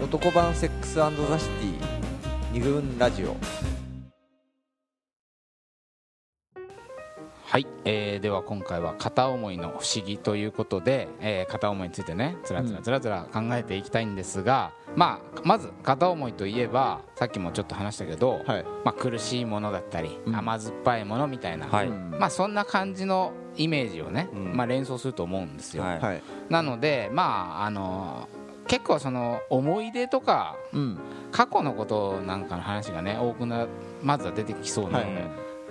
[0.00, 1.74] 男版セックスザ・シティ
[2.52, 3.36] 二軍ラジオ。
[7.44, 18.64] はい、えーでは今回は片思いの不思議ということで、えー片思いについてねつらつらつらつら考えていきたいんですが、まあまず片思いといえばさっきもちょっと話したけど、はい。
[18.84, 20.34] まあ、苦しいものだったり、うん。
[20.34, 21.88] 甘酸っぱいものみたいな、はい。
[21.88, 22.16] うん。
[22.18, 24.56] まあそんな感じのイメージをね、うん。
[24.56, 26.00] まあ、連想すると思うんですよ、はい。
[26.00, 26.22] はい。
[26.48, 28.28] なのでまああの
[28.70, 30.98] 結構その思い出とかうん。
[31.32, 33.66] 過去のことなんかの話がね多くな
[34.00, 35.08] まずは出てきそうなはい。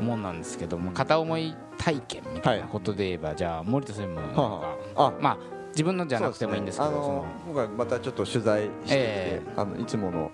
[0.04, 5.14] もんなんですけども、片思い体験みたいなことで言えば、じゃあ森田専務なんか、はああ。
[5.20, 5.38] まあ
[5.72, 6.98] 自分のじゃなくてもいいんですけどね。
[6.98, 9.42] あの今回またちょっと取材してきて、え。
[9.58, 10.32] あのいつもの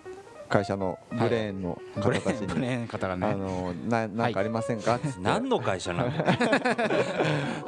[0.47, 4.95] 会社のブレーンの方たちに、ーンブレーンの方があねのななんかありませんか？
[4.95, 6.25] っつって何の会社なんだよ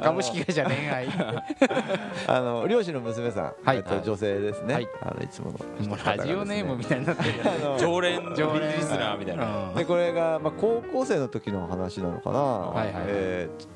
[0.00, 1.08] 株式会社恋愛。
[2.26, 3.78] あの漁師の娘さん、はい。
[3.78, 4.88] えっと、女性ですね、はい。
[5.02, 9.68] あのいつものもうラジオネームみたいになってるあの常連常連リスナーみたいな。
[9.70, 9.74] うん。
[9.74, 13.04] でこれが、まあ、高校生の時の話なのかな、はいはい。
[13.06, 13.66] えーっ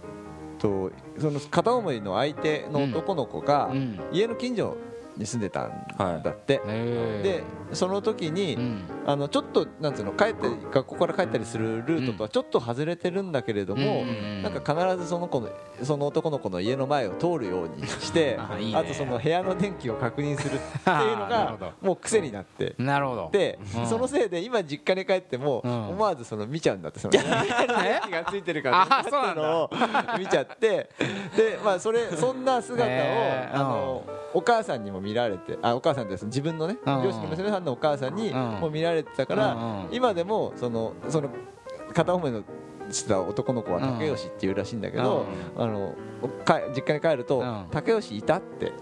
[0.58, 3.98] とその片思いの相手の男の子が、うん。
[4.12, 4.76] 家の近所
[5.16, 7.22] に住んでたんはいだって、へー。
[7.22, 8.82] でその時に、うん。
[9.06, 14.42] あのちょっとなんつうの帰って学校から帰ったりするルートとはちょっと外れてるんだけれども、うんうん。
[14.42, 15.48] なんか必ずその子の
[15.84, 18.38] その男の子の家の前を通るようにして
[18.74, 21.72] あとその部屋の電気を確認するっていうのが ど。
[21.80, 22.74] もう癖になって。
[22.78, 23.28] なるほど。
[23.32, 23.86] で、うん。
[23.86, 25.88] そのせいで今実家に帰ってもうん。
[25.90, 29.42] 思わずその見ちゃうんだってその 電気がついてるかあらそうなんだ。
[29.42, 29.70] のを
[30.18, 30.90] 見ちゃって
[31.36, 32.88] でまあそれそんな姿を
[33.52, 34.02] あの
[34.34, 37.02] お母さんにも見られてあお母さんです自分のねうん。
[37.02, 38.50] 両親の娘さんのお母さんにうん。
[38.60, 39.56] もう見られてたから
[39.90, 41.28] 今でもそのその
[41.92, 42.42] 片思いの
[42.92, 45.26] した男の子は竹吉っていうらしいんだけど、
[45.56, 47.66] あのおか実家に帰ると、うん。
[47.70, 48.72] 竹吉いたって。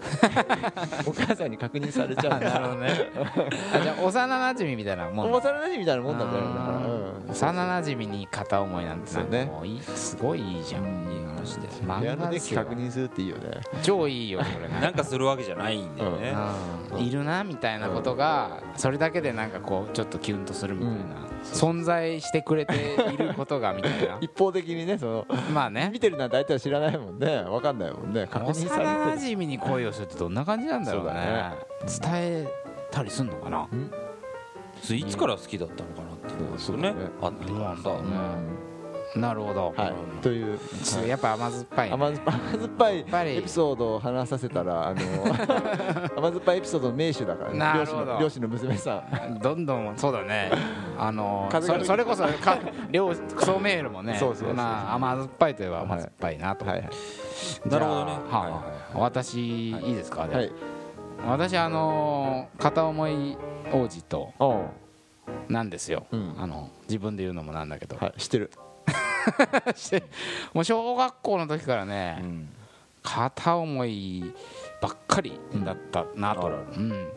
[1.07, 2.39] お母さんに確認されちゃう。
[2.41, 2.89] なるほどね。
[3.73, 10.83] あじゃあ幼馴染みたいなもん幼馴染みたいなもんなんだよねだから、うん幼馴染に片思いなんてなんかもういいすごいいいじゃん。
[10.83, 12.61] いい話で部屋の電気ですよ。
[12.61, 13.61] 確認するっていいよね。
[13.81, 14.67] 超いいよそれ。
[14.67, 16.35] ねなんかするわけじゃないんだよね。
[16.91, 16.99] うん。
[16.99, 22.73] いるなみたいなことがそれだけでなんかこうちょっとキュンとするみたいな、存在してくれて
[23.13, 24.17] いることがみたいな。
[24.21, 25.89] 一方的にねそのまあね。
[25.91, 27.43] 見てるなんて相手は知らないもんね。
[27.43, 28.27] 分かんないもんね。
[28.29, 29.19] 確認されてる。
[29.35, 31.51] 染に恋をするってどんな感じなんだろうね。
[31.85, 32.47] そうだ伝え
[32.91, 33.67] たりすんのかな？
[34.89, 36.95] いつから好きだったのかなっていうのですよねね。
[37.21, 38.01] あってからさ
[39.15, 39.93] なるほど、はい。
[40.21, 40.57] という。
[40.83, 42.97] ちょっとやっぱ甘酸っぱい、ね、甘酸っぱい。
[42.99, 43.37] やっぱり。
[43.37, 45.01] エピソードを話させたらあの
[46.17, 47.59] 甘酸っぱいエピソードの名手だからね。
[47.59, 48.05] なるほど。
[48.05, 49.39] 漁師の漁師の娘さん。
[49.39, 50.51] どんどんそうだね。
[50.97, 52.57] あのそれそれこそか
[52.91, 56.89] 両クソメールもねそうそう甘酸っぱいといえば甘酸っぱいなと、はいはい。
[57.69, 58.11] なるほどね。
[58.29, 58.61] ははいいはい。
[58.93, 60.51] 私、い、いですか、はい。
[61.27, 63.37] 私あの片思い
[63.73, 64.33] 王子と
[65.49, 66.35] なんですよ、うん。
[66.37, 68.51] あの自分で言うのもなんだけど、はい知ってる
[70.53, 72.49] もう小学校の時からね、うん。
[73.03, 74.23] 片思い
[74.81, 77.09] ばっかりだったなと、うん、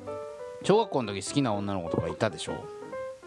[0.63, 2.53] 小学校の時好きな女の子とかいたでしょ？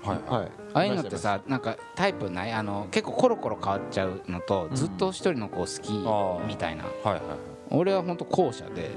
[0.01, 0.51] はいはい。
[0.73, 2.51] ああいうのってさなんかタイプない？
[2.51, 4.75] あの結構コロコロ変わっちゃうのと、うん。
[4.75, 5.91] ずっと一人の子好き
[6.47, 6.85] みたいな。
[7.03, 7.21] はいはい
[7.69, 8.91] 俺は本当後者で、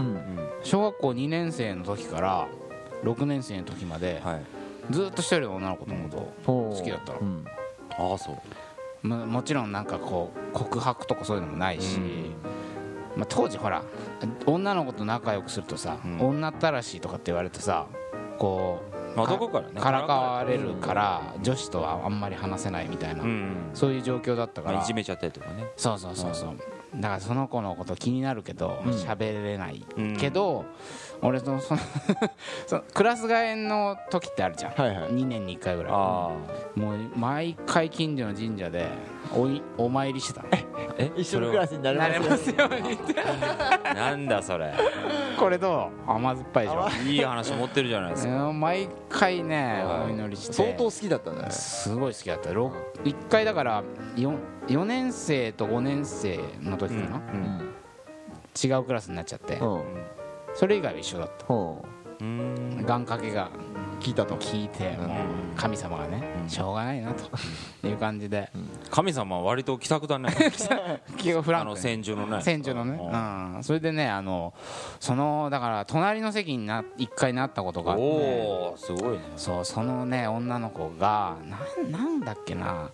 [0.63, 2.47] 小学校2年生の時から
[3.03, 4.43] 6年生の時まで、はい。
[4.91, 7.19] ずっと一人の女の子のこと好好きだったの。
[7.19, 7.45] うん。
[7.99, 8.39] ああそう
[9.03, 11.99] ももちろんなんかこう告白とかそういうのもないし、
[13.17, 13.83] まあ、当時ほら
[14.47, 16.21] 女の子と仲良くするとさ、うん。
[16.21, 17.87] 女ったらしいとかって言われてさ
[18.39, 18.83] こ
[19.15, 19.81] うまあどこからね。
[19.81, 24.77] からかわれるから女子とはあんまり話せないみたいな、うんそういう状況だったから。
[24.77, 25.67] まあいじめちゃったりとかね。
[25.77, 26.57] そうそうそうそう
[26.97, 28.93] だからその子のこと気になるけどうん。
[28.93, 30.17] 喋、れないうん。
[30.17, 30.65] けど、
[31.23, 31.81] 俺とその
[32.67, 35.11] その クラス替えの時ってあるじゃん、はいはい。
[35.13, 35.93] 2年に1回ぐらい。
[35.93, 35.97] あ
[36.75, 38.89] もう毎回近所の神社で
[39.35, 40.45] おいお参りしてた
[40.99, 42.99] え一緒のクラスになれまますすように
[43.95, 44.73] なんだそれ
[45.41, 46.11] これどう？
[46.11, 46.89] 甘酸っぱいでしょ。
[47.09, 47.17] い。
[47.17, 48.49] い話持ってるじゃないですか。
[48.49, 50.11] うん毎回ねはい。
[50.11, 50.53] お祈りして。
[50.53, 51.51] 相当好きだったね。
[51.51, 52.51] すごい好きだった。
[52.51, 53.83] 1回だから
[54.17, 54.39] 4,
[54.69, 57.75] 4年生と5年生の時かな、うん。
[58.63, 59.57] 違うクラスになっちゃって。
[59.57, 59.83] うん。
[60.55, 61.47] それ以外は一緒だった。
[61.47, 61.85] ほ
[62.21, 62.85] うん。
[62.85, 63.49] 願掛けが。
[63.49, 63.51] う
[64.01, 64.35] 聞いたと。
[64.37, 65.09] 聞いてもう
[65.57, 66.49] 神様がねうん。
[66.49, 67.87] しょうがないなと。
[67.87, 68.51] いう感じで。
[68.91, 70.31] 神様は割と気さくだね。
[71.17, 72.41] 結構フラあのンクに千住のね。
[72.43, 73.57] 戦場のね、うん。
[73.57, 74.55] うん、それでねあの
[74.99, 78.03] そのだから隣の席にな一回なったことがあって。
[78.03, 79.21] おおすごいね。
[79.37, 81.37] そうそのね女の子が
[81.79, 82.91] なんなんだっけな。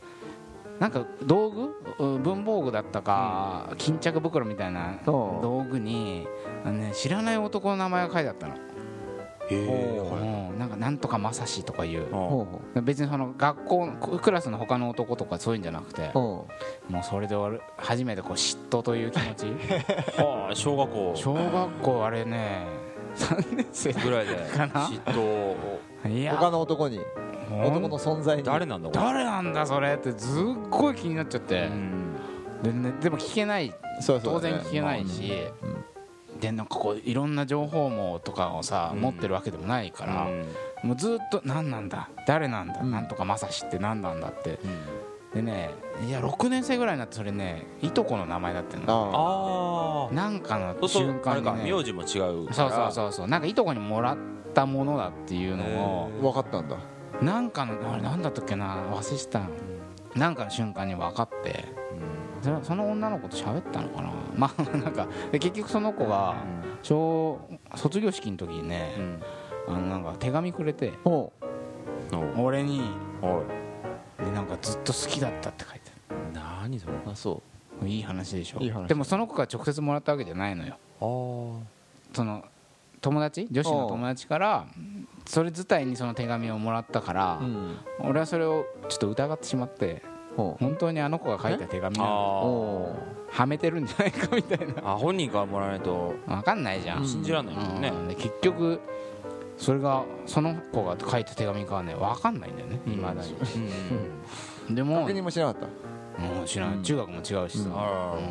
[0.78, 1.74] なんか道具？
[1.98, 6.28] う文房具だったか、巾着袋みたいな道具に
[6.66, 8.56] あの、ね、知らない男の名前が書いてあったの、
[9.50, 12.06] ななんかなんとかまさしとかいう。
[12.82, 13.88] 別にその学校
[14.22, 16.48] クラスの他の男とかそういうんじゃなくても
[16.90, 19.46] うそれで終わる初めてこう嫉妬という気持ち。
[20.20, 21.12] はあ小学校。
[21.14, 22.66] 小学校あれね
[23.16, 24.86] 3年生ぐらいでかな。
[24.86, 25.54] 嫉妬
[26.36, 27.00] 他の男に
[27.50, 28.42] 男の存在に。
[28.42, 31.66] 誰なんだ誰なんだそれってすっごい気になっちゃって。
[31.66, 32.16] うん。
[32.62, 33.72] で,、ね、でも聞けない。
[34.06, 35.32] 当然聞けないし、
[36.40, 39.00] でなんかこういろんな情報網とかをさ、うん。
[39.00, 40.88] 持ってるわけでもないから、うん。
[40.88, 42.90] もうずっと何なんだ誰なんだ、うん。
[42.90, 44.58] なんとかまさしって何なんだって。
[44.64, 45.06] うん。
[45.34, 45.70] でね
[46.06, 50.08] いや6年生ぐらいになってそれねいとこの名前だってんの。
[50.10, 51.72] ああなんかの瞬間にね。
[51.72, 53.28] 名字も違うそうそううそうそう。
[53.28, 54.16] なんかいとこにもらっ
[54.54, 56.78] たものだっていうのをあ分かったんだ。
[57.20, 59.48] なんかのあれなんだったっけな忘れした。
[60.14, 61.66] なんかの瞬間に分かって
[62.62, 64.10] その女の子と喋ったのかな。
[64.36, 66.36] まあなんかで結局その子が
[66.82, 67.40] 小
[67.74, 69.22] 卒業式の時にねうん。
[69.68, 70.92] あのなんか手紙くれて
[72.36, 72.82] 俺に
[73.22, 74.24] おい。
[74.24, 75.90] でなんかずっと好きだったって書いて
[76.32, 76.92] 何それ。
[76.94, 77.42] うあそ
[77.80, 78.58] あるいい話でしょ。
[78.60, 78.86] いい話。
[78.88, 80.76] でもその子が直接もらったわけじゃないのよ。
[81.00, 82.44] その
[83.00, 83.46] 友達？
[83.50, 84.66] 女子の友達から
[85.26, 87.76] それ自体にその手紙をもらったからううん。
[88.00, 92.12] 俺はそれをちょっと疑ってしまってほ本当にあの子が書いた手紙なうの。
[92.12, 94.74] おあはめてるんじゃないかみたいな。
[94.74, 96.14] ーあ本人からもらわないと。
[96.26, 97.88] 分かんないじゃん、うん信じられないもんね。
[97.88, 98.08] うん。
[98.08, 98.80] で結局
[99.56, 102.80] それがその子が書いた手紙かはね分かんないんだよね。
[102.86, 103.22] いまだ
[104.68, 105.66] に、でも確認もしなかった。
[106.20, 107.68] もう知らない中学も違うしさ、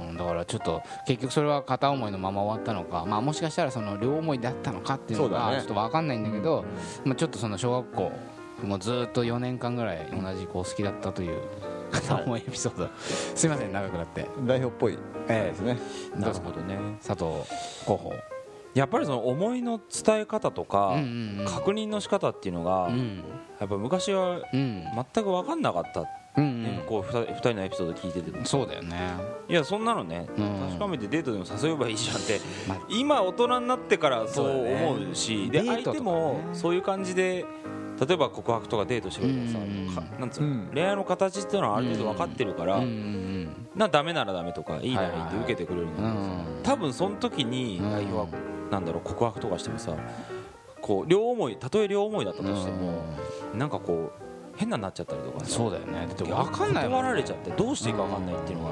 [0.09, 0.17] うん。
[0.17, 6.65] だからちょっと結局それは片思いのまま終わったのか、まあ、もしかしたらその両思いだったのかっていうのがちょっと分かんないんだけど
[7.03, 8.11] まあ、ちょっとその小学校
[8.63, 11.39] もうずっと4年間ぐらい同じ子好きだったという
[12.01, 14.27] 片思いエピソード、すいません長くなって。
[14.45, 14.97] 代表っぽい。
[15.27, 15.77] ですね。
[16.15, 16.77] あなるほどね。
[17.05, 17.25] 佐藤
[17.85, 18.13] 候補。
[18.73, 20.97] やっぱりその思いの伝え方とか
[21.47, 23.23] 確認の仕方っていうのがうん。
[23.59, 24.83] やっぱ昔はうん。
[25.13, 26.03] 全く分かんなかった
[26.37, 28.45] うんねこうふた二人のエピソード聞いてても。
[28.45, 28.99] そうだよね。
[29.47, 30.67] いやそんなのねうん。
[30.67, 32.79] 確かめてデートでも誘えばいいじゃんって まあ。
[32.89, 37.45] 今大人になってからそう思うしで相手もそういう感じで
[37.99, 40.69] 例えば告白とかデートしてくれたらさなんつうのうん。
[40.73, 42.81] 恋愛の形っていうのはある程度分かってるから
[43.75, 47.91] なダメならダメとかいいならいいって受けてくれるんだけどさうん多分その時にうん。
[47.91, 48.27] 代表は
[48.71, 49.95] なんだろう告白とかしてもさ
[50.81, 53.01] こう両思いたとえ両思いだったとしても
[53.55, 56.07] なんかこう変なになっちゃったりとかさそうだよね。
[56.17, 58.71] 分分かんない断られちゃってどうしていいか分かんないっていうのが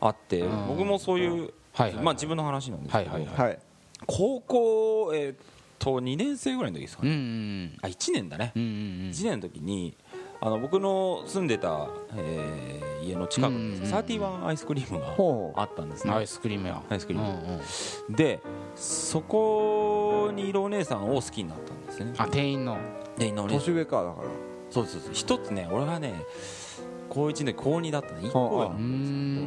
[0.00, 0.66] あってうん。
[0.68, 3.48] 僕もそういうはいはいまあ自分の話なんですけどはいはいはい。
[3.48, 3.58] はい
[4.06, 5.36] 高校えーっ
[5.80, 7.78] と2年生ぐらいの時ですかうんうねん。
[7.82, 8.52] あ1年だね。
[8.54, 8.76] うんうんうん。
[9.10, 9.96] 1年の時に
[10.40, 16.12] あの僕の住んでたえー家の近くにうんサーティワンアイスクリームがほあったんですね。
[16.12, 17.28] アイスクリームやアイスクリーム。
[17.28, 17.60] うん
[18.08, 18.14] うん。
[18.14, 18.40] で
[18.76, 22.14] そこにいるお姉さんを好きになったんですよね。
[22.18, 22.76] あ店員の。
[23.18, 23.58] でいるお姉さん。
[23.60, 24.28] 年上かだから。
[24.70, 26.14] そうそうそう一つね俺がね
[27.08, 29.46] 高1で高2だったね1個上なんん。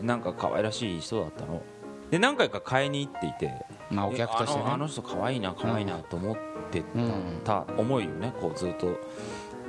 [0.00, 1.62] でなんか可愛らしい人だったの。
[2.10, 3.54] で何回か買いに行っていて
[3.92, 4.60] まあお客としてね。
[4.60, 6.36] えあのあの人可愛いな可愛いなと思っ
[6.70, 7.40] てうん。
[7.44, 8.98] た思いをねこうずっと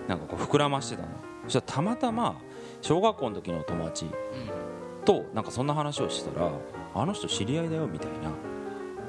[0.08, 1.10] なんかこう膨らましてたの。
[1.44, 2.36] そしたらたまたま
[2.82, 4.06] 小学校の時の友達
[5.06, 6.52] となんかそんな話をしたら
[6.96, 8.12] あの人知り合いだよみたい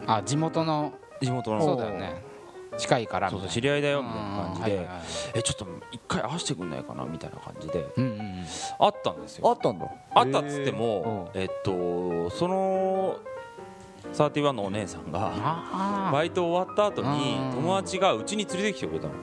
[0.06, 0.16] な。
[0.16, 0.92] あ地元の。
[1.20, 1.62] 地元の。
[1.62, 2.22] そうだよね。
[2.76, 4.74] 近いからそうそうみたい知り合いだなよみたいな感じでうん。
[4.74, 5.04] はいはいはい。
[5.34, 8.44] えちょっと一回会わせてくんないかなみたいな感じでうんうんうん。
[8.80, 9.48] あったんですよ。
[9.48, 9.86] あったんだ。
[10.14, 13.16] あったっつっても、えっとその
[14.14, 17.54] サーティワンのお姉さんがあバイト終わった後にうん。
[17.56, 19.14] 友達がうちに連れてきてくれたの。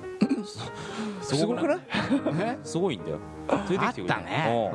[1.21, 1.79] すごくない？
[2.41, 2.59] え？
[2.63, 3.19] すごいんだよ。
[3.69, 4.67] 連れてきてくれたね。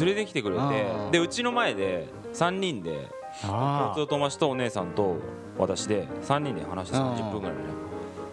[0.00, 1.10] 連れてきてくれてうん。
[1.10, 3.08] でうちの前で3人で
[3.44, 5.16] あ共通友達とお姉さんと
[5.56, 7.14] 私で3人で話してうん。
[7.14, 7.62] 30分ぐらいね。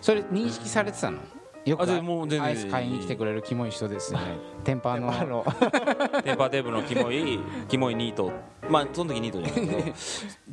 [0.02, 1.20] それ認識されてたの？
[1.66, 5.44] よくアイス買いに来てくれるキモい人ですよねテンパーの。
[6.24, 8.32] テンパーテーブルのキモいキモいニート。
[8.70, 9.92] まあその時ニートじゃないけど。
[9.92, 9.94] っ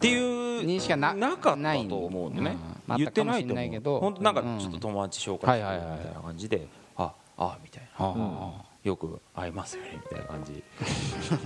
[0.01, 2.57] ていう認識がななかっないたと思うんでね。
[2.89, 2.97] うん。
[2.97, 3.97] 言ってないとあったかもしれないけど。
[3.97, 6.67] 思う本当なんかちょっと友達紹介してみたいな感じで
[6.97, 8.53] ああみたいな。
[8.83, 10.65] よく会いますよねみたいな感じ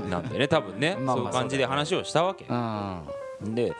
[0.09, 0.97] なんでね多分ね。
[1.07, 2.47] そういう感じで話をしたわけ。
[2.49, 3.03] あ
[3.43, 3.75] で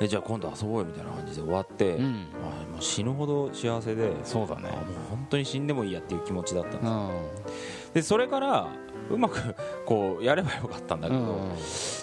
[0.00, 2.04] えじゃあ今度遊ぼうよみたいな感じで終わってうん。
[2.04, 4.68] うんあもう死ぬほど幸せでそうだね。
[4.72, 6.92] あもう本当に死んでもいいやっていう気持ちだったんですよ。
[6.92, 7.92] うん。
[7.94, 8.68] でそれから
[9.10, 9.54] うまく
[9.84, 11.50] こうやればよかったんだけど、うん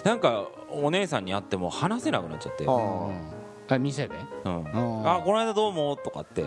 [0.04, 3.74] なんかお姉さんに会っても話せなくなっちゃって「あうん。
[3.74, 4.14] あ店で
[4.44, 4.64] うん。
[5.04, 6.44] あこの間どうも」とかって。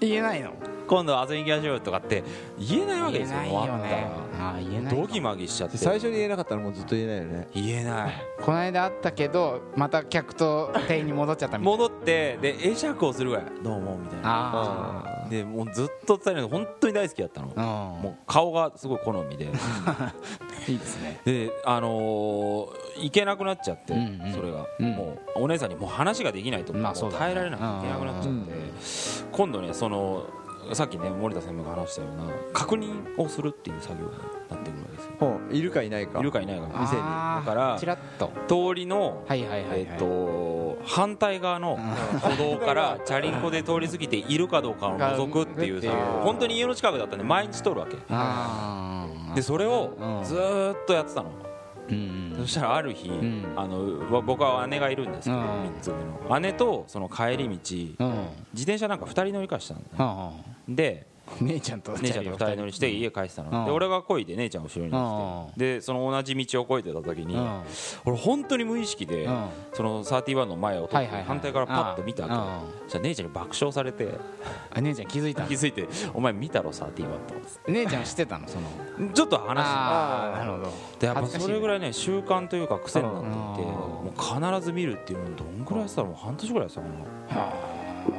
[0.00, 0.52] 言えないの
[0.86, 2.22] 「今度遊びに行きましょうよ」とかって
[2.58, 3.38] 言えないわけですよ。
[3.40, 5.76] 言えないよ終わったねらあ言えないドギマギしちゃって。
[5.76, 7.48] 最初に言えなかったらもうずっと言えないよね。
[7.54, 8.12] 言えない。
[8.40, 11.84] この間あったけどまた客と店員に戻っちゃったみたいな。
[11.84, 14.30] 戻ってで会釈をするぐらい「どうも」みたいな。
[14.30, 15.16] ああ。
[15.28, 17.48] でもうずっと伝えない本当に大好きだったの。
[17.48, 18.02] うん。
[18.02, 19.46] もう顔がすごい好みで。
[20.68, 21.20] いいですね。
[21.24, 24.32] であのー行けなくなっちゃって、うんうん。
[24.32, 24.90] それが、うん。
[24.92, 27.24] もうお姉さんにもう話ができないと、まあそうだね。
[27.24, 28.48] 耐えられなくて行けなくなっちゃって、うん。
[29.32, 30.26] 今度ねその
[30.74, 34.12] さっきね森田専務が話したような確認をするっていう作業に
[34.50, 35.12] なってくるわけですよ。
[35.20, 36.18] ほういるかいないか。
[36.18, 36.66] いるかいないか。
[36.66, 37.02] 店に。
[37.02, 38.30] だからチラッと。
[38.48, 39.80] 通りの、はいはいはいはい。
[39.80, 41.78] えっと反対側の
[42.20, 47.96] 歩道からチャリンコで通り過ぎているかどうかを覗くっていう作業あー本当に家の近くだったんで毎日通るわけ。
[49.34, 50.24] でそれをうん。
[50.24, 51.30] ずーっとやってたの。
[51.88, 53.46] うんそしたらある日、ん。
[53.56, 55.44] あのわ僕は姉がいるんですけど、うん。
[55.44, 55.94] 3つ上
[56.28, 56.40] の。
[56.40, 57.58] 姉とその帰り道うん。
[58.52, 60.32] 自転車なんか2人乗り換えしたんだよ。
[60.38, 61.06] うんで
[61.40, 63.64] 姉ちゃんと姉ちゃんと2人乗りして家帰ってたの、うん。
[63.66, 65.58] で俺が漕いで姉ちゃん後ろに乗って。
[65.58, 67.62] てでその同じ道を漕いでた時に、うん。
[68.04, 69.46] 俺本当に無意識で、うん。
[69.72, 72.38] その31の前を通って反対からパッと見たわけ、う
[72.78, 72.82] ん。
[72.84, 74.08] そしたら姉ちゃんに爆笑されて。
[74.70, 77.34] あ姉ちゃん気づいた気づいて「お前見たろ31と」
[77.72, 78.46] 姉ちゃん知ってたの？
[78.46, 78.68] その。
[79.12, 80.72] ちょっと話ああなるほど。
[81.00, 83.76] でやっぱそれぐらいね習慣というか癖になっていてうん。
[83.76, 86.86] もう必ず見るっていうのどんぐらいやってたらもう半年ぐらいやってたか
[87.34, 87.40] な。
[87.40, 87.75] はあ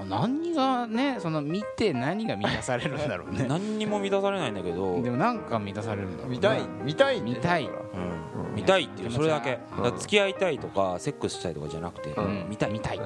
[0.10, 3.46] 何がねその見て何が満たされるんだろうね。
[3.50, 6.38] 何にも満たされないんだけど、でもなんか満たされるんだろうね。
[6.38, 7.66] 見たい見たい見たい。
[7.66, 8.56] うん。
[8.56, 9.60] 見たいっていうそれだけ。
[9.78, 9.84] うん。
[9.84, 12.48] だ付き合いたいとかセックスしたいとかじゃなくて、うん。
[12.50, 12.72] 見たい。
[12.72, 13.02] 見たい。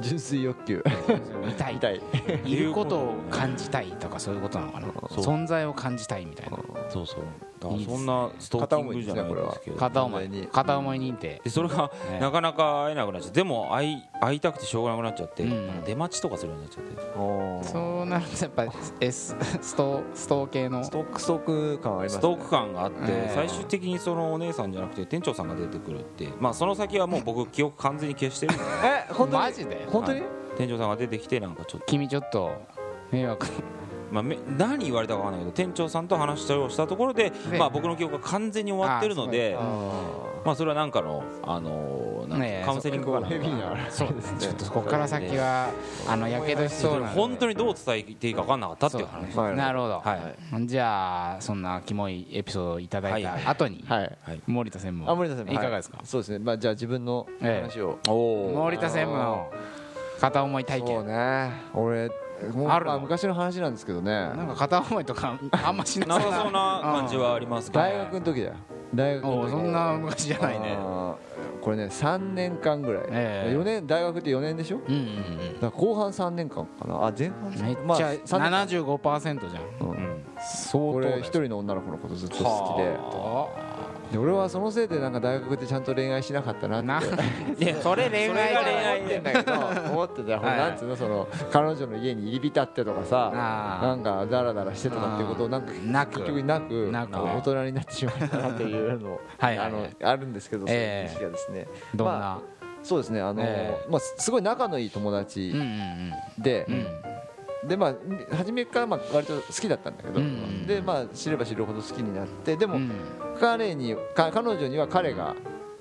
[0.00, 0.84] 純粋欲求。
[1.44, 1.74] 見たい。
[1.74, 2.00] 見たい。
[2.44, 4.88] いることを感じたいとかそういうことなのかな。
[4.88, 6.58] 存在を感じたいみたいな。
[6.88, 7.24] そうそう
[7.62, 11.40] そんなストーキングじゃないですけど片思いに片思い認定。
[11.44, 13.36] でそれがねなかなか会えなくなっちゃって。
[13.36, 15.44] でも会い会いたくてしょうがなくなっちゃって、
[15.84, 17.72] 出待ちとかするようになっちゃって。
[17.72, 18.66] そうなるとやっぱ
[19.00, 20.84] S ストストー系の。
[20.84, 22.18] ストックストック感ありますね。
[22.18, 23.32] ストーク感があって、ええ。
[23.34, 26.28] 最終的にそのお姉さんじゃなくて店長さんが出てくるって。
[26.38, 28.62] まあその先はもう僕記憶完全に消してるんで。
[29.08, 29.42] え本当に？
[29.42, 29.86] マジで？
[29.90, 30.20] 本当に？
[30.20, 30.28] はい。
[30.56, 32.52] 店長さんが出てきてなんかちょっと、君ちょっと
[33.10, 33.46] 迷惑
[34.12, 39.62] まあ、め何言われたかわかんないけど店長さんと話をしたところで、でまあ、僕の記憶が完全に終わってるのであ
[40.44, 43.26] まあ、それはなんかの、あのーなんかねえカウンセリングかな。
[43.26, 44.12] ヘビーなそう。
[44.14, 44.38] ですね。
[44.38, 45.70] ちょっとここから先は
[46.08, 47.20] あのやけどしそうなので。
[47.20, 49.56] 本当にどう伝えていいか分かんなかったっていう話。
[49.56, 50.66] なるほど、はい。
[50.66, 53.44] じゃあそんなキモいエピソードをいただいたはい。
[53.44, 54.18] 後に、はい。
[54.46, 56.38] 森田専務あ森田さんいかがですか、そうですね。
[56.38, 57.98] まあじゃあ自分の話を。
[58.54, 59.50] 森田専務の
[60.20, 61.52] 片思い体そう験ね。
[61.74, 62.10] 俺
[62.68, 64.10] ある昔の話なんですけどね。
[64.12, 68.54] なんか片思いとかあんましななさそうな感じはありますけど大学の時だよ。
[68.94, 69.50] 大学の時。
[69.50, 70.76] そんな昔じゃないね。
[70.78, 73.56] あーこれね3年間ぐらい、ええ。
[73.56, 74.78] 4年大学って4年でしょ？
[74.78, 75.02] だかうんうん。
[75.04, 77.06] うんら後半3年間かな。
[77.06, 78.50] あ前半めっまあちゃ三年。
[78.50, 79.62] 75%じゃん。
[79.80, 79.90] うん。
[79.90, 80.24] うん。
[80.38, 82.88] 相当だよ俺一人の女の子のことずっと好きで。
[82.90, 83.71] は
[84.12, 87.64] で俺はそのせいでなんか大学でちゃんと恋愛しなかったなって。
[87.64, 89.52] いや それ恋愛が恋愛思ってんだけど
[89.92, 97.12] 思ってたよ、はいなんつうのその彼女の家に入り浸ってとかさあーなんかダラダラしてとかっていうことをなんか結局なくなく。
[97.16, 101.14] 大人になってしまったなっていうの はあのあるんですけど、ええ。
[101.14, 101.68] そういう意識がですね。
[101.94, 102.42] どんな、ま
[102.82, 103.20] そうですね。
[103.20, 106.74] あの、えまあ、すごい仲のいい友うん達うんで、うん。
[106.74, 107.11] うん
[107.66, 107.94] でまあ
[108.36, 110.66] 初めからまあ割と好きだったんだけど、うん。
[110.66, 112.90] でまあ知れば知るほど好きになってでも、うん。
[113.40, 115.34] 彼にか彼女には彼が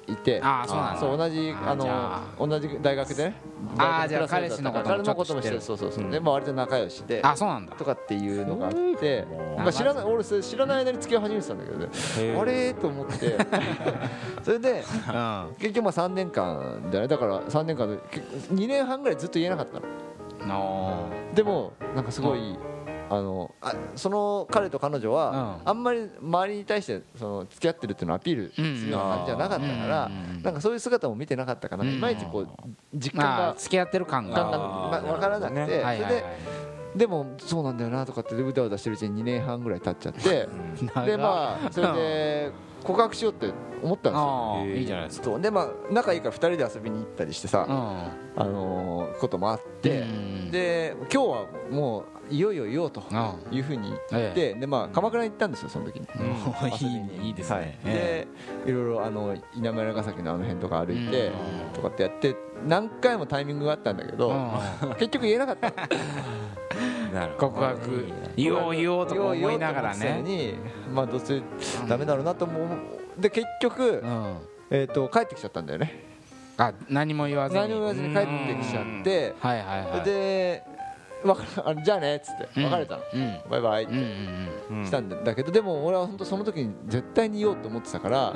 [0.08, 1.00] いてああそうなんだ。
[1.00, 3.36] そう同じああの同じ大学でね
[3.78, 5.62] あーじゃあ彼氏のことも知ってる。
[5.62, 6.12] そうそうそう、うん。
[6.12, 7.76] でまあ割と仲良しであそうなんだ。
[7.76, 9.26] とかっていうのがあって
[9.58, 12.40] まあ知らない俺それ知らない間に付き合い始めてたんだけどね。
[12.40, 12.74] あれ？
[12.74, 13.38] と思って。
[14.44, 15.56] それでうん。
[15.58, 17.08] 結局まあ3年間だよね。
[17.08, 17.98] だから3年間で
[18.54, 19.86] 2年半ぐらいずっと言えなかったの。
[20.48, 22.58] のでもなんかすごい
[23.10, 25.70] あのあその彼と彼女はうん。
[25.70, 30.12] あんまり周りに対してその付き合ってるっていうのをアピールするような感じじゃなかったから
[30.44, 31.94] なんかそういう姿も見てなかったからうん。
[31.94, 32.48] いまいちこう
[32.94, 34.36] 実感がまあ付き合ってる感が。
[34.36, 36.24] 感があーわからなくてそれで
[36.96, 40.48] でもそうなんだよなとかってうだうだしてるうちに2年半ぐらい経っちゃって
[40.94, 42.52] 長でまあそれで
[42.84, 43.52] 告白しようって
[43.84, 44.80] 思ったんですよ。
[44.80, 45.40] いいじゃないですか。
[45.40, 48.42] でまあ仲いいから2人で遊びに行ったりしてさうん。
[48.42, 50.52] あのーこともあってうん。
[50.52, 56.08] で今日はもういよいよ言おうとうんいうふうに言っえてでまあ鎌倉に行ったんですよその時に。
[56.20, 56.26] うん。
[56.72, 57.18] 遊びに。
[57.18, 57.56] いいいいですね。
[57.58, 57.78] はい。
[57.86, 58.28] え
[58.66, 61.74] でいろいろあの稲村ヶ崎のあの辺とか歩いてうん。
[61.74, 62.36] とかってやって
[62.68, 64.94] 何回もタイミングがあったんだけどうん。
[64.96, 65.72] 結局言えなかった
[67.38, 68.06] 告白。
[68.36, 70.22] 言おう言おうとか思いながらね。
[70.24, 70.56] に
[70.94, 71.42] まあどうせ
[71.88, 72.68] ダメだろうなと思う。
[73.22, 74.38] で結局うん。
[74.70, 76.06] えっと帰ってきちゃったんだよね。
[76.58, 77.62] あ何も言わずに。
[77.62, 78.28] 何も言わずに帰って
[78.62, 79.36] きちゃって。
[79.40, 80.02] はいはいはい。
[80.04, 80.64] で
[81.84, 83.02] じゃあねっつって別れたの。
[83.14, 83.40] うん。
[83.50, 83.94] バイバイって。
[83.94, 85.36] うんしたんだ。
[85.36, 88.34] けどでも俺は本当その時に絶対に言おうと思ってたから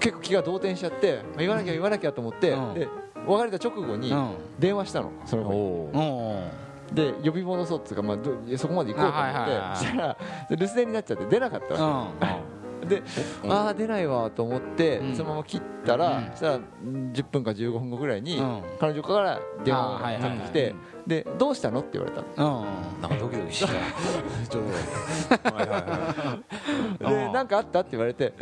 [0.00, 2.74] 結構気が動転しちゃってまあ言わなきゃ言わなきゃと思ってうん。
[2.74, 2.88] で
[3.26, 4.30] 別れた直後にうん。
[4.58, 10.16] 電話したのその子にで呼び戻そうっつうか、まあ、どそこまで行こうと思って、そしたら
[10.50, 12.28] 留守電になっちゃって出なかったわけ、う
[12.86, 13.02] で、
[13.48, 15.16] ああ出ないわと思って、うん。
[15.16, 16.30] そのまま切ったら、うん。
[16.32, 18.62] そしたらうん10分か15分後ぐらいに、うん。
[18.78, 20.74] 彼女から電話がかかってきて、
[21.06, 22.60] でどうしたのって言われたの。
[22.60, 22.64] んう
[22.98, 23.02] ん。
[23.02, 23.68] なんかドキドキした。
[24.48, 24.64] ちょっ
[25.54, 26.38] はいはいは
[26.98, 28.32] とでなんかあったって言われて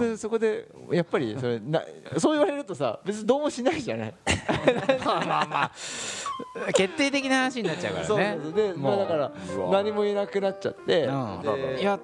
[0.00, 1.82] でそこでやっぱりそれな
[2.18, 4.14] そう言われるとさ別にどうもしないじゃない。
[5.04, 5.70] まあまあまあ
[6.74, 8.06] 決定的な話になっちゃうからね。
[8.06, 8.52] そうそうそう。
[8.52, 9.32] で、まあ、もうだから
[9.70, 11.42] 何も言えなくなっちゃって、うん。
[11.42, 11.98] でいや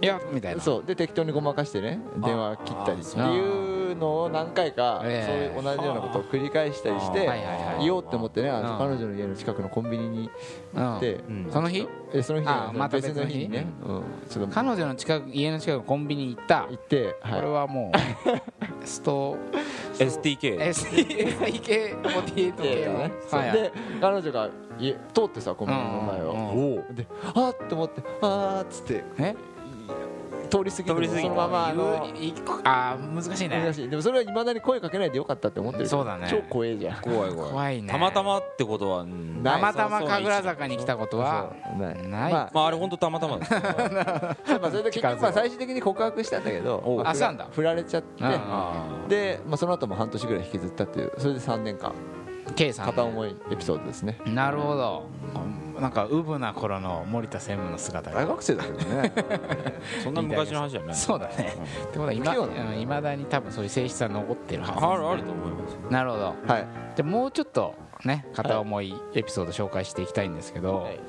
[0.00, 0.60] いやみたいな。
[0.60, 0.84] そう。
[0.84, 3.67] で適当にごまかしてね電話切ったりっていう
[3.98, 7.84] のを何回かそうええいう同じようなことを繰り返したりしてはいはいはい。
[7.84, 8.78] 言おうって思ってねあのうん。
[8.78, 10.30] 彼女の家の近くのコンビニに
[10.74, 11.48] 行ってうん。
[11.50, 11.86] その日？
[12.14, 13.66] えその日また別の日にね。
[14.52, 16.66] 彼女の近く家の近くのコンビニ行った。
[16.70, 17.98] 行ってこれははもう
[18.86, 19.36] スト
[19.98, 23.12] STK STK48 系のね。
[23.30, 23.62] はいはい。
[23.62, 26.30] で彼女が家通ってさコンビニの前を。
[26.30, 29.04] うんうんおおであーって思ってあーっつって。
[29.18, 29.34] え？
[30.48, 32.06] 通り過ぎてもそのままあの
[32.64, 33.60] あー難しいね。
[33.62, 33.88] 難しい。
[33.88, 35.88] でもそれはいまだに声かけないでよかったって思ってる。
[35.88, 36.26] そうだね。
[36.30, 37.02] 超怖えじゃん。
[37.02, 37.50] 怖い怖い。
[37.50, 37.88] 怖いね。
[37.88, 39.04] たまたまってことは
[39.44, 42.32] たまたま神楽坂に来たことはそうないない。
[42.32, 43.60] ままああれ本当たまたまですあ
[44.60, 47.46] まあそれで結局まあ最終的に告白したんだけどあしたんだ。
[47.50, 48.24] 振られちゃって。
[49.08, 51.12] でまあその後も半年ぐらい引きずったっていう。
[51.18, 51.92] それで3年間
[52.54, 52.86] K さん。
[52.86, 54.18] 片思いエピソードですね。
[54.26, 55.06] なるほど。
[55.80, 58.22] なんかウブな頃の森田専務の姿が。
[58.22, 59.12] 大学生だけどね。
[59.14, 60.94] ー そんな昔の話じゃない。
[60.94, 61.34] そうだね。
[61.34, 62.34] ってことは今
[62.74, 63.14] いまだ。
[63.14, 64.72] に多分そういう性質は残ってるはず。
[64.84, 66.34] あるあると思いますなるほど。
[66.46, 66.66] はい。
[66.96, 67.74] でもうちょっと
[68.04, 71.00] ね片思いエピソード紹介していきたいんですけど、はい。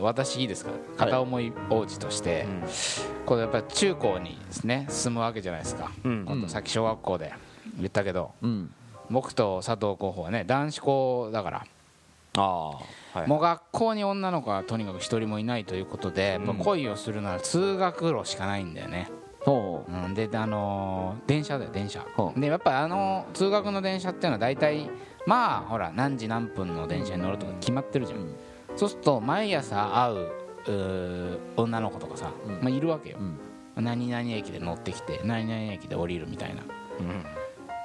[0.00, 0.72] 私いいですか？
[0.98, 2.46] 片思い王子として、
[3.24, 6.24] これやっぱり中高にですね進むわけじゃないですか、うん。
[6.26, 7.32] 今度さっき小学校で
[7.78, 8.32] 言ったけど。
[8.42, 8.74] うん
[9.12, 11.66] 僕と佐藤候補はね男子校だから、
[12.36, 12.70] あ
[13.14, 13.28] あはい。
[13.28, 19.08] もう学校に女の子がとにかく一人もいないということで、やっぱ恋をするなら通学路しかないんだよね、
[19.40, 19.92] ほう。
[20.08, 22.04] ん、であのー電車だよ電車。
[22.36, 24.88] でやっぱあの通学の電車っていうのは大体
[25.26, 28.34] まあほら何時何分の電車に乗るとか決まってるじゃん、うん。
[28.76, 32.54] そうすると毎朝会ううー女の子とかさ、うん。
[32.62, 33.18] まあ、いるわけよ。
[33.20, 33.38] う、うん
[33.74, 36.62] 何々駅で乗ってきて何々駅で降りるみたいな。
[37.00, 37.24] うん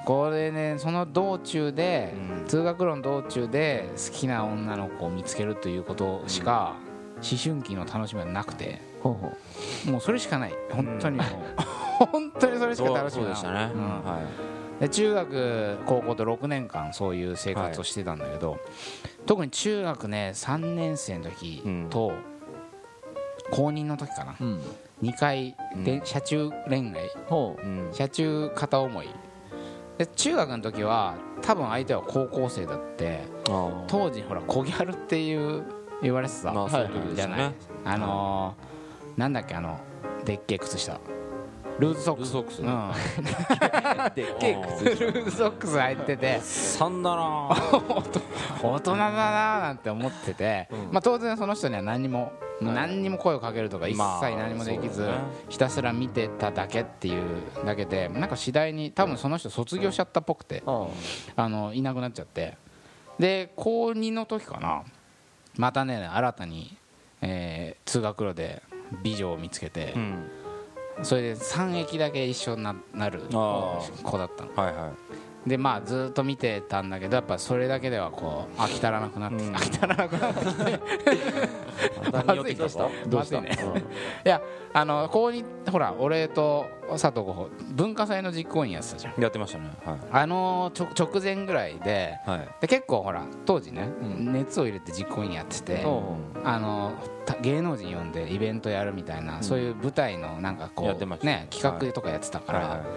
[0.07, 2.47] これねその道中で、うん。
[2.47, 6.77] 通学路の道中で好きな女の子を見つけるということしか、
[7.15, 9.33] 思春期の楽しみはなくてほうほ
[9.85, 9.91] う。
[9.91, 10.53] もうそれしかない。
[10.71, 11.27] 本当にもう、
[12.09, 13.35] 本当にそれしか楽しみがない。
[13.35, 13.71] そうでしたね。
[13.73, 13.81] うん。
[13.81, 14.19] は
[14.79, 18.59] で中学高校と6年間そういう生活をしてたんだけど、
[19.25, 22.13] 特に中学ね3年生の時と、
[23.51, 24.37] 公認の時かな。
[24.39, 24.61] うん。
[25.03, 26.05] 2回で、うん。
[26.05, 27.11] 車中恋愛。
[27.91, 29.09] 車中片思い
[29.97, 35.63] で中学の時は多分相手は高校生だってあ当時ほら小ギャルっていう
[36.01, 37.39] 言われてた、まあじゃない。
[37.39, 39.79] ねあのーなんだっけあの
[40.25, 40.99] でっけえ靴下
[41.79, 42.25] ルーズソックス。
[42.25, 42.61] ルーズソックス。
[42.61, 44.65] うん、でっけえ。
[44.95, 46.37] 靴ルーズソックス履いてて。
[46.37, 47.49] 3だな
[48.63, 50.91] 大人だなーなんて思ってて、うん。
[50.91, 55.07] まあ、当然その人には何にも、何にも声をかけるとか一まあ切何もできず、
[55.49, 57.23] ひたすら見てただけっていう
[57.63, 60.87] だけでなんか次第に多分その人卒業しちゃったっぽくてあ
[61.35, 62.57] あのいなくなっちゃって。
[63.19, 64.81] で高2の時かな。
[65.55, 66.77] またね新たに、
[67.21, 68.63] えー通学路で
[69.03, 70.29] 美女を見つけてう、ん
[71.03, 74.55] それで3駅だけ一緒にななるあ子だったの。
[74.55, 74.91] はいは
[75.47, 79.55] でまあずっと見てたんだけどやっぱそれだけではこう飽き足らなくなって、うん。
[79.55, 82.55] 飽き足らなくなってきてい
[83.07, 83.37] どうした？
[83.37, 83.57] いね。
[84.25, 84.41] いや
[84.73, 89.21] あの高にほら俺と佐藤候補文化祭の実行委員やってたじゃん。
[89.21, 89.71] やってましたね。
[89.85, 92.49] はあのちょ直前ぐらいでいはい。
[92.59, 94.33] で結構ほら当時ね、うん。
[94.33, 96.93] 熱を入れて実行委員やってて、ほあの
[97.25, 102.87] た芸能人呼んでイベントやるみたいな、そういう舞台のなんかこうね企画とかやってたから、はいはい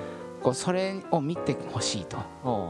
[0.43, 2.19] こうそれを見てほしいと、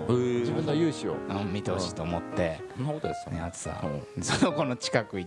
[0.09, 1.41] 自分の勇姿を。
[1.41, 3.81] うん見てほしいと思って、そんなことやってたね、やってさ
[4.17, 4.23] うん。
[4.23, 5.21] その子の近く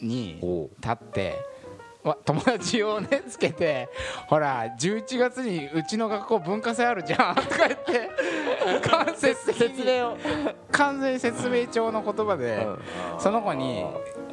[0.00, 0.40] に
[0.80, 1.34] 立って
[2.02, 3.88] わ友達をねつけて
[4.26, 8.10] ほら11月にうちの学校文化祭あるじゃんとか言って
[8.88, 10.16] 間接的に説明を。
[10.70, 12.66] 完全に説明帳の言葉で、
[13.18, 13.84] その子に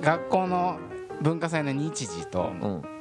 [0.01, 0.77] 学校の
[1.21, 2.96] 文化祭の日時と、うん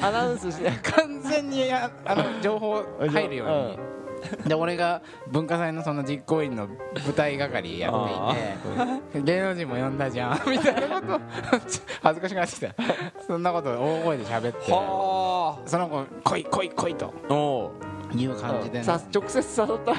[0.00, 3.48] アナウンスして完全にああの情報入るよう
[4.44, 11.20] に、で俺が文化祭のその実行委員の舞台係やっていて芸能人も呼んだじゃんみたいなこと
[12.02, 12.74] 恥ずかしくなってきた。
[13.26, 14.72] そんなこと大声で喋って。
[14.72, 17.14] はその子「来い来い来い」と
[18.14, 18.84] いう感じでね。
[18.84, 19.92] さ直接誘った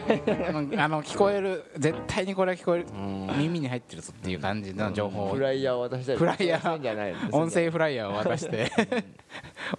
[0.53, 5.31] うんあの聞こえる絶対にこれは聞こえるうん耳に入ってるぞっていう感じの情報。
[5.31, 6.17] をフライヤーを渡したり。
[6.17, 7.29] フライヤー。
[7.31, 8.71] 音声フライヤーを渡して。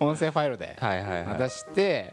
[0.01, 1.38] 音声ファイルではいはいはい。
[1.38, 2.12] 渡して。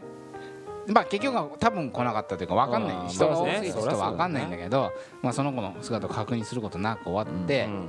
[0.88, 3.08] まあ結局は多分来なかったというか分かんない。
[3.08, 7.66] 人が多すぎて分かんないんだけどまあその子の姿を確認することなく終わって。
[7.66, 7.88] うん。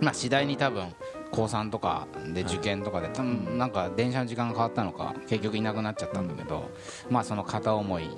[0.00, 0.94] まあ次第に多分
[1.30, 6.70] 高3とかで受験とかで多分なんか電車の時間が変わったのか結局いなくなっちゃったんだけど
[7.10, 8.08] まあその片思い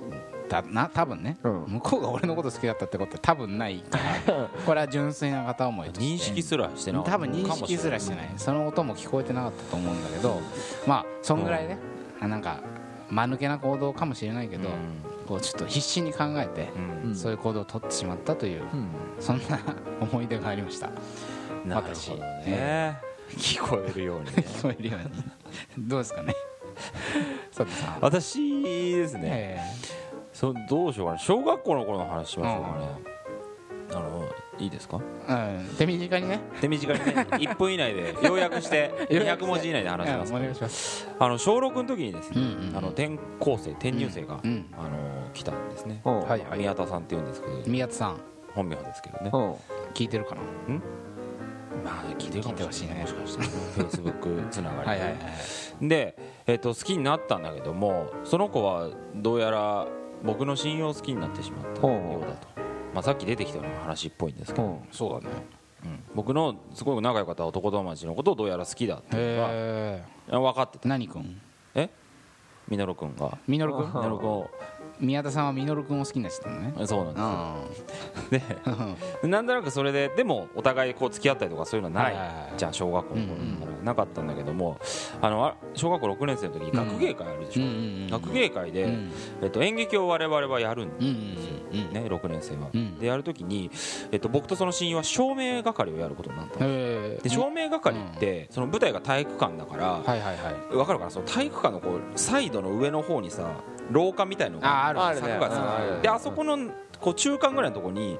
[0.48, 1.38] だな多分ね。
[1.44, 1.64] うん。
[1.68, 7.12] 向こうが俺のこと好きだったってことは多分ないからこれは純粋な片思いと認識すらしてなかった。
[7.12, 8.32] 多分認識すらしてない。
[8.36, 10.40] その音も聞こえてなかったと思うんだけど
[10.88, 11.78] まあそんぐらいね
[12.20, 12.60] なんか
[13.10, 14.70] 間抜けな行動かもしれないけど
[15.28, 16.70] こうちょっと必死に考えて
[17.04, 17.16] うんうん。
[17.16, 18.88] そういう行動を取ってしまったといううん。
[19.20, 19.60] そんな
[20.00, 20.90] 思い出がありました
[21.64, 22.98] なるほどね。
[23.30, 24.32] 聞こえるようにね。
[24.36, 25.88] 聞こえるように。
[25.88, 26.34] どうですかね？
[28.00, 29.22] 私ですね。
[29.24, 29.60] え
[30.32, 31.18] そどうしようかな。
[31.18, 33.10] 小学校の頃の話しましょうかね。
[33.92, 35.00] あのいいですか？
[35.28, 35.76] えうん。
[35.76, 36.40] 手短にね。
[36.60, 37.04] 手短にね。
[37.38, 41.08] 1分以内で要約して 200文字以内で話しますうんお願いします。
[41.18, 46.20] あの小6の時にですね、うんうんあの転校生転入生が、うんあの来たんですね、うん。
[46.20, 46.58] はいはい。
[46.58, 47.62] 宮田さんって言うんですけど。
[47.66, 48.16] 宮津さん。
[48.54, 49.52] 本名ですけどね、うん。
[49.94, 50.40] 聞いてるかな？
[51.84, 53.02] まあ聞いてるかもしれないね。
[53.02, 55.00] もしかしたら フェイスブックつながり
[55.88, 59.86] で、で、えっと好きになったんだけどもその子はどうやら
[60.22, 62.48] 僕の親友を好きになってしまったようだと、
[62.94, 64.70] まあ、さっき出てきたような話っぽいんですけど、う。
[64.72, 65.34] んそうだね。
[65.84, 66.04] うん。
[66.14, 70.88] 僕のすごく仲良かった男友達のことをどうやら好きだっていうのが分かってた。
[70.88, 71.40] 何君？
[71.74, 71.88] え？
[72.68, 73.38] みのるくんが。
[73.48, 73.86] みのる君？
[73.86, 74.50] みのるくんを
[75.00, 76.86] 宮田さんはみのる君を好きになっちゃったのね。
[76.86, 77.14] そうなん
[78.30, 78.60] ですよ。
[79.22, 82.16] う で なんとなくそれででもお互いこう付き合ったりとかそういうのはない,、
[82.56, 84.78] じゃあ小学校の頃だからなかったんだけども。
[85.20, 91.36] あのあ小学校6年生の時に学芸会あるでしょ、んうんうん学芸会で、うんえっと、演劇を我々はやるんうんうん
[91.72, 91.92] うん。
[91.92, 92.98] ね、6年生は、うん。
[92.98, 93.70] でやるときに、
[94.10, 100.32] えっと、僕とその親友は照明係をやることになったで照明係って、その舞台が体育館だから、はいはいは
[100.72, 100.76] い。
[100.76, 101.10] わかるかな？
[101.10, 103.48] その体育館のこうサイドの上の方にさ
[103.90, 105.48] 廊下みたいのがあある柵が
[105.98, 108.18] つであそこのこう中間ぐらいのところに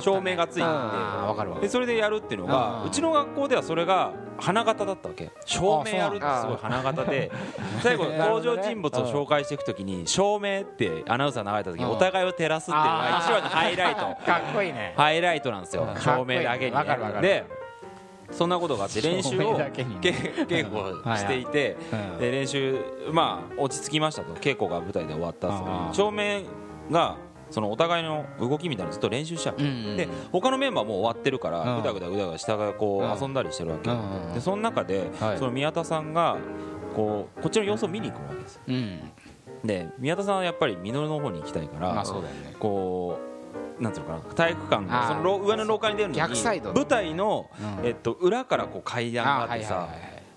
[0.00, 1.60] 照明がついて。
[1.60, 5.30] でそれでやるっていうのがうちの学校ではそれが花形だったわけ。
[5.44, 7.30] 照明やるってすごい花形で。
[7.82, 11.90] 最後登場人物を紹介していくときに照明ってアナウンサー流れた時にうん。
[11.92, 14.00] お互いを照らすっていうのが一話のハイライト。
[14.00, 14.16] かっ
[14.54, 14.94] こいいね。
[14.96, 15.82] ハイライトなんですよ。
[15.82, 16.00] うん。
[16.00, 16.76] 照明だけに
[17.20, 17.44] で
[18.32, 21.76] そんなことがあって練習照を 稽古をしていて
[22.20, 22.78] 練習
[23.12, 24.34] まあ落ち着きましたと。
[24.34, 25.48] 稽古が舞台で終わった
[25.92, 26.42] 照明
[26.90, 27.16] が
[27.50, 31.82] そのお互いの動きみたいなのずっと練習しちゃうで他のメンバーもう終わってるからうん。
[31.82, 33.90] ぐだぐだぐだぐだ下がこう遊んだりしてるわけ。
[34.34, 35.38] でその中ではい。
[35.38, 36.38] その宮田さんが
[36.96, 38.62] こうこっちの様子を見に行くわけですよ。
[38.68, 39.00] うん。
[39.64, 42.04] で宮田さんはやっぱり実の方に行きたいから
[42.58, 43.31] こう
[43.80, 46.72] なんていうのかな体育館のその廊上の廊下に出るのに逆サイド。
[46.72, 47.86] 舞台の、うん。
[47.86, 49.88] えっと、裏からこう階段があってさ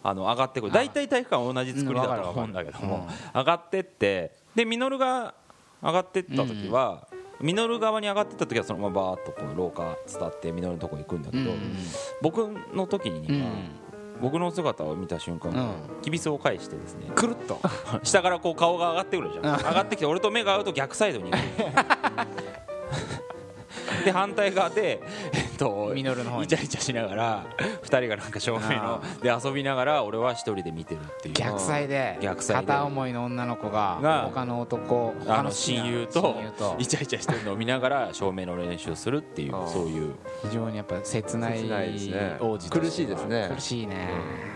[0.04, 5.34] あの上がってくる大体体育館は同じ作りだと思うんだけども上がってってで稔が
[5.82, 7.08] 上がってった時は
[7.42, 11.76] 稔側に上がってった時はそのままバーッとこう廊下伝って稔のとこ行くんだけどうん
[12.22, 13.44] 僕の時に
[14.22, 16.02] 僕の姿を見た瞬間うん。
[16.02, 17.60] きびすを返してですねくるっと。
[18.04, 19.58] 下からこう顔が上がってくるじゃん。
[19.58, 21.42] 上がってきて俺と目が合うと逆サイドに行く
[24.06, 25.02] で反対側で
[25.34, 26.46] えっと実の方に。
[26.46, 27.46] イチャイチャしながら
[27.86, 31.34] 二人がなんか照明ので遊びながら俺は一人で見てるっていう。
[31.36, 32.68] 逆サイで逆サイで。
[32.68, 36.36] 片思いの女の子がが他の男あの他の親友と。
[36.80, 40.16] イチャイチャしてるのを見ながら照明の練習するっていうそういう。
[40.42, 41.64] 非常にやっぱ切ない
[42.40, 43.52] 王子と苦しいですね。
[43.54, 44.10] 苦しいね。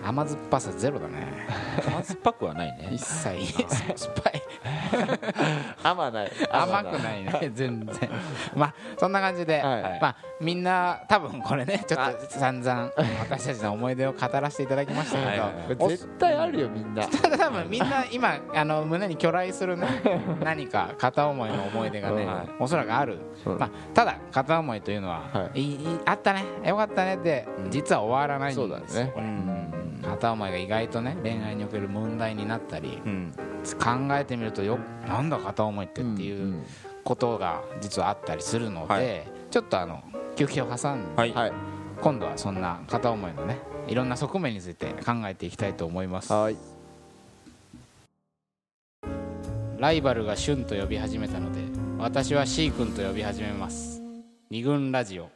[0.04, 1.48] 甘酸っぱさゼロだね。
[1.88, 2.89] 甘酸っぱくはないね。
[2.92, 3.54] 一切。
[3.96, 4.42] 酸っぱい。
[5.84, 6.32] 甘ない。
[6.52, 7.52] 甘くないね。
[7.54, 8.10] 全然。
[8.56, 10.00] まあそんな感じで、はい。
[10.02, 17.08] まあみんな多分これねちょっと散々私たちの思い出を語らせていただきましたけど、絶対あるよみんな。
[17.08, 19.88] ただ多分みんな今あの胸に去来するね
[20.43, 22.49] 何か片思いの思い出がね、はい。
[22.60, 23.49] おそらくある、う。
[23.51, 25.62] んまあ、ただ片思いというのは、、はい。
[25.62, 27.71] いいあったねよかったねって、うん。
[27.71, 29.12] 実は終わらないんですよそうだね。
[29.13, 29.25] これ。
[29.25, 29.73] うん。
[30.01, 33.34] 片思いが意外とね恋愛における問題になったりうん。
[33.77, 36.63] 考えてみるとよなんだ片思いってっていううん。
[37.03, 39.27] ことが実はあったりするので、はい。
[39.49, 40.01] ちょっとあの
[40.36, 41.34] 休憩を挟んで、はい。
[41.34, 41.51] はい
[42.01, 46.31] 今度はそんな片思いのねいろんな側面について考えていきたいと思います。
[46.31, 46.57] はい。
[49.77, 51.62] ライバルがシュンと呼び始めたので
[51.97, 54.01] 私は C 君と呼び始めます。
[54.49, 55.29] 二軍ラジオ